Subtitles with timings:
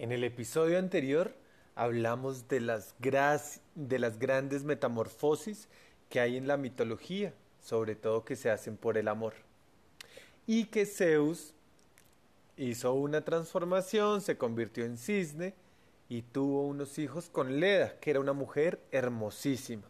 [0.00, 1.34] En el episodio anterior
[1.74, 2.94] hablamos de las,
[3.74, 5.68] de las grandes metamorfosis
[6.08, 9.34] que hay en la mitología, sobre todo que se hacen por el amor.
[10.46, 11.52] Y que Zeus
[12.56, 15.52] hizo una transformación, se convirtió en cisne
[16.08, 19.84] y tuvo unos hijos con Leda, que era una mujer hermosísima.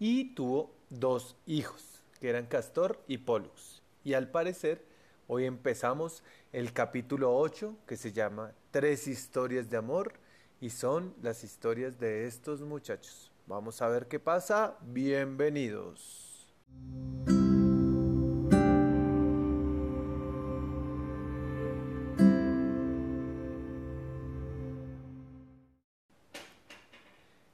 [0.00, 3.82] Y tuvo dos hijos, que eran Castor y Pollux.
[4.02, 4.82] Y al parecer,
[5.26, 10.12] hoy empezamos el capítulo 8, que se llama Tres historias de amor,
[10.60, 13.30] y son las historias de estos muchachos.
[13.46, 14.76] Vamos a ver qué pasa.
[14.82, 16.48] Bienvenidos.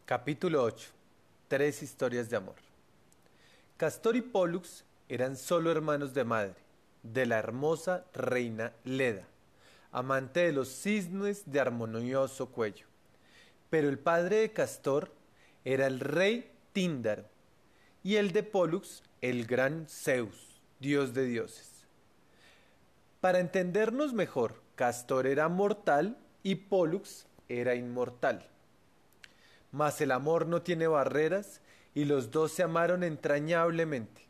[0.06, 0.90] Capítulo 8.
[1.48, 2.54] Tres historias de amor.
[3.76, 6.63] Castor y Pollux eran solo hermanos de madre,
[7.04, 9.28] de la hermosa reina Leda,
[9.92, 12.86] amante de los cisnes de armonioso cuello.
[13.70, 15.12] Pero el padre de Castor
[15.64, 17.24] era el rey Tíndaro,
[18.02, 21.86] y el de Pollux el gran Zeus, dios de dioses.
[23.20, 28.46] Para entendernos mejor, Castor era mortal y Pollux era inmortal.
[29.72, 31.60] Mas el amor no tiene barreras
[31.94, 34.22] y los dos se amaron entrañablemente.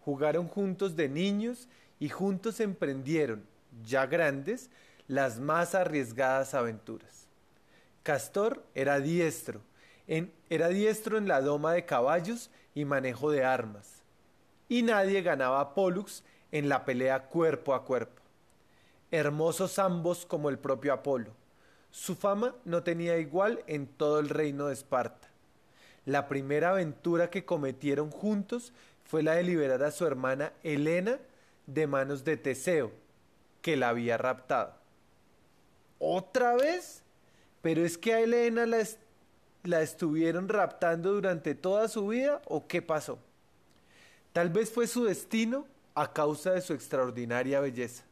[0.00, 1.68] Jugaron juntos de niños
[1.98, 3.44] y juntos emprendieron,
[3.84, 4.70] ya grandes,
[5.08, 7.26] las más arriesgadas aventuras.
[8.02, 9.60] Castor era diestro,
[10.06, 14.02] en, era diestro en la doma de caballos y manejo de armas,
[14.68, 18.22] y nadie ganaba a Pollux en la pelea cuerpo a cuerpo.
[19.10, 21.32] Hermosos ambos como el propio Apolo
[21.96, 25.28] su fama no tenía igual en todo el reino de Esparta.
[26.04, 28.74] La primera aventura que cometieron juntos
[29.04, 31.18] fue la de liberar a su hermana Helena
[31.66, 32.92] de manos de Teseo,
[33.62, 34.74] que la había raptado.
[35.98, 37.02] ¿Otra vez?
[37.62, 38.84] Pero es que a Helena la,
[39.64, 43.18] la estuvieron raptando durante toda su vida o qué pasó?
[44.32, 48.04] Tal vez fue su destino a causa de su extraordinaria belleza.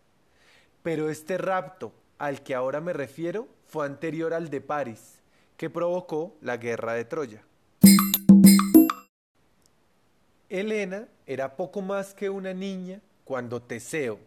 [0.82, 5.20] Pero este rapto al que ahora me refiero fue anterior al de París,
[5.56, 7.42] que provocó la guerra de Troya.
[10.48, 14.18] Helena era poco más que una niña cuando Teseo,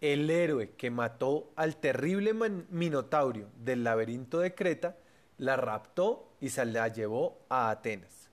[0.00, 2.32] el héroe que mató al terrible
[2.70, 4.96] Minotaurio del laberinto de Creta,
[5.38, 8.28] la raptó y se la llevó a Atenas.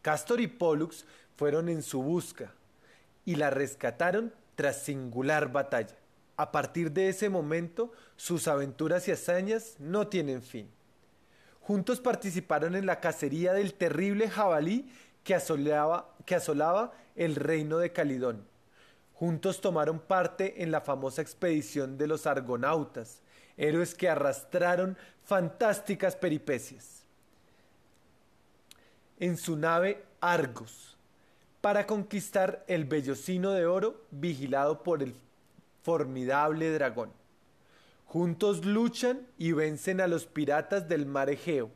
[0.00, 2.52] Castor y Pollux fueron en su busca
[3.24, 5.96] y la rescataron tras singular batalla.
[6.36, 10.68] A partir de ese momento, sus aventuras y hazañas no tienen fin.
[11.60, 14.90] Juntos participaron en la cacería del terrible jabalí
[15.22, 18.51] que asolaba, que asolaba el reino de Calidón.
[19.22, 23.22] Juntos tomaron parte en la famosa expedición de los argonautas,
[23.56, 27.04] héroes que arrastraron fantásticas peripecias.
[29.20, 30.96] En su nave Argos,
[31.60, 35.14] para conquistar el vellocino de oro vigilado por el
[35.84, 37.12] formidable dragón.
[38.06, 41.70] Juntos luchan y vencen a los piratas del mar Egeo.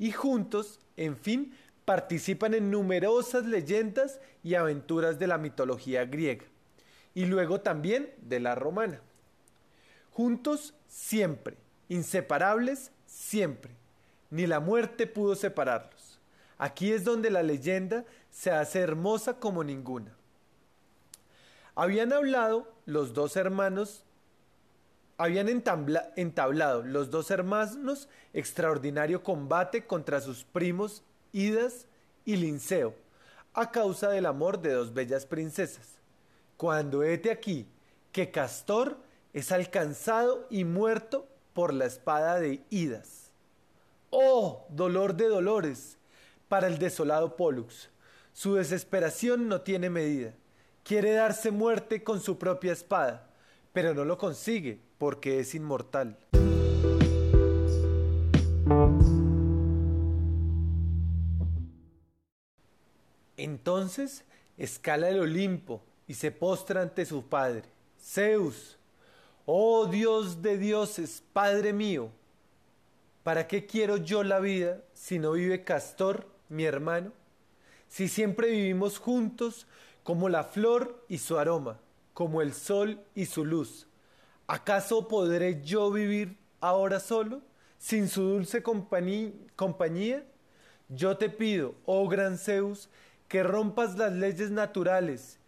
[0.00, 6.46] Y juntos, en fin, participan en numerosas leyendas y aventuras de la mitología griega.
[7.14, 9.00] Y luego también de la romana.
[10.10, 11.56] Juntos siempre,
[11.88, 13.72] inseparables siempre.
[14.30, 16.20] Ni la muerte pudo separarlos.
[16.58, 20.14] Aquí es donde la leyenda se hace hermosa como ninguna.
[21.74, 24.04] Habían hablado los dos hermanos,
[25.16, 31.02] habían entablado los dos hermanos extraordinario combate contra sus primos
[31.32, 31.86] Idas
[32.24, 32.94] y Linceo,
[33.54, 36.01] a causa del amor de dos bellas princesas.
[36.62, 37.66] Cuando hete aquí
[38.12, 38.96] que Castor
[39.32, 43.32] es alcanzado y muerto por la espada de Idas.
[44.10, 45.98] ¡Oh, dolor de dolores!
[46.46, 47.90] para el desolado Pollux.
[48.32, 50.34] Su desesperación no tiene medida
[50.84, 53.28] Quiere darse muerte con su propia espada,
[53.72, 56.16] pero no lo consigue porque es inmortal.
[63.36, 64.24] Entonces
[64.56, 65.82] escala el Olimpo
[66.12, 67.62] y se postra ante su padre,
[67.98, 68.76] Zeus.
[69.46, 72.10] Oh Dios de dioses, Padre mío,
[73.22, 77.12] ¿para qué quiero yo la vida si no vive Castor, mi hermano?
[77.88, 79.66] Si siempre vivimos juntos,
[80.02, 81.80] como la flor y su aroma,
[82.12, 83.86] como el sol y su luz.
[84.46, 87.40] ¿Acaso podré yo vivir ahora solo,
[87.78, 90.26] sin su dulce compañía?
[90.90, 92.90] Yo te pido, oh gran Zeus,
[93.28, 95.38] que rompas las leyes naturales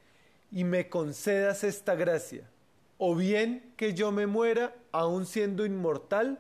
[0.55, 2.49] y me concedas esta gracia,
[2.97, 6.39] o bien que yo me muera aun siendo inmortal,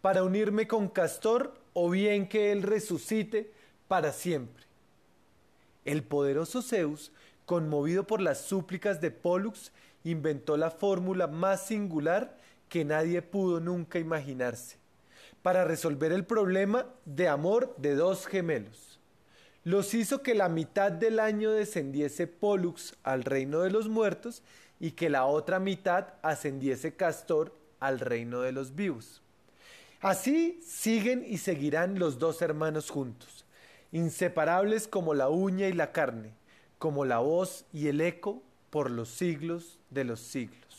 [0.00, 3.52] para unirme con Castor o bien que él resucite
[3.86, 4.64] para siempre.
[5.84, 7.12] El poderoso Zeus,
[7.46, 9.70] conmovido por las súplicas de Pollux,
[10.02, 12.36] inventó la fórmula más singular
[12.68, 14.76] que nadie pudo nunca imaginarse,
[15.40, 18.98] para resolver el problema de amor de dos gemelos.
[19.64, 24.42] Los hizo que la mitad del año descendiese Pollux al reino de los muertos
[24.80, 29.22] y que la otra mitad ascendiese Castor al reino de los vivos.
[30.00, 33.44] Así siguen y seguirán los dos hermanos juntos,
[33.92, 36.34] inseparables como la uña y la carne,
[36.78, 40.71] como la voz y el eco por los siglos de los siglos.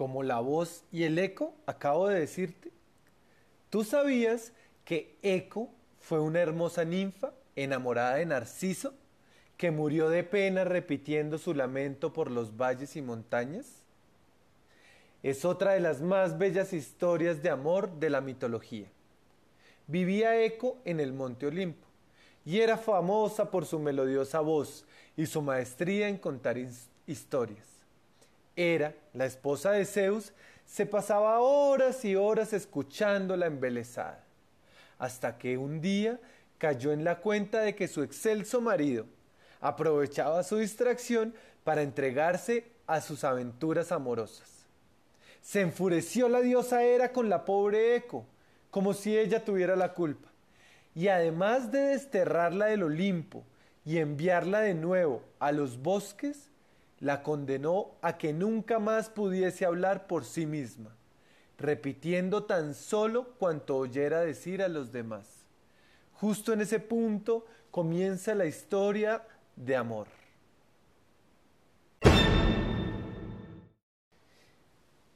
[0.00, 2.72] Como la voz y el eco, acabo de decirte.
[3.68, 4.54] ¿Tú sabías
[4.86, 5.68] que Eco
[5.98, 8.94] fue una hermosa ninfa enamorada de Narciso
[9.58, 13.66] que murió de pena repitiendo su lamento por los valles y montañas?
[15.22, 18.86] Es otra de las más bellas historias de amor de la mitología.
[19.86, 21.86] Vivía Eco en el monte Olimpo
[22.46, 26.56] y era famosa por su melodiosa voz y su maestría en contar
[27.06, 27.69] historias.
[28.56, 30.32] Era la esposa de Zeus,
[30.66, 34.24] se pasaba horas y horas escuchándola embelesada,
[34.98, 36.20] hasta que un día
[36.58, 39.06] cayó en la cuenta de que su excelso marido,
[39.60, 44.66] aprovechaba su distracción para entregarse a sus aventuras amorosas.
[45.42, 48.26] Se enfureció la diosa Hera con la pobre Eco,
[48.70, 50.28] como si ella tuviera la culpa,
[50.94, 53.44] y además de desterrarla del Olimpo
[53.84, 56.49] y enviarla de nuevo a los bosques,
[57.00, 60.94] la condenó a que nunca más pudiese hablar por sí misma,
[61.58, 65.26] repitiendo tan solo cuanto oyera decir a los demás.
[66.12, 69.22] Justo en ese punto comienza la historia
[69.56, 70.08] de amor.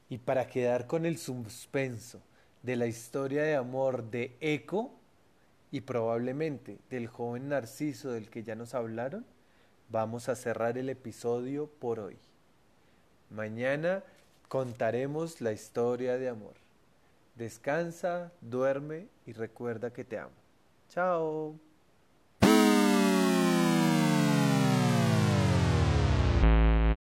[0.08, 2.22] Y para quedar con el suspenso
[2.62, 4.94] de la historia de amor de Eco
[5.70, 9.26] y probablemente del joven Narciso del que ya nos hablaron,
[9.94, 12.18] vamos a cerrar el episodio por hoy.
[13.30, 14.02] Mañana
[14.48, 16.54] contaremos la historia de amor.
[17.36, 20.34] Descansa, duerme y recuerda que te amo.
[20.88, 21.54] Chao.